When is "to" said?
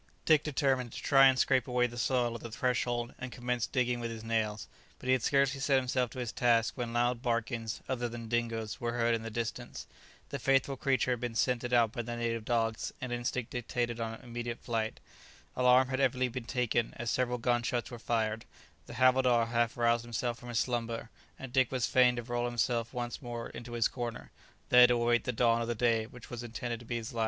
0.93-1.03, 6.09-6.17, 22.15-22.23, 24.87-24.95, 26.79-26.87